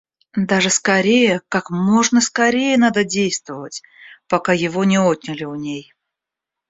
Даже 0.35 0.71
скорее, 0.71 1.41
как 1.47 1.69
можно 1.69 2.21
скорее 2.21 2.75
надо 2.79 3.03
действовать, 3.03 3.83
пока 4.27 4.51
его 4.51 4.83
не 4.83 4.97
отняли 4.99 5.43
у 5.43 5.53
ней. 5.53 5.93